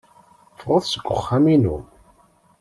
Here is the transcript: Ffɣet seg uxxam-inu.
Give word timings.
Ffɣet 0.57 0.85
seg 0.87 1.05
uxxam-inu. 1.17 1.77